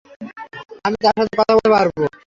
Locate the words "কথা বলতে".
1.39-1.69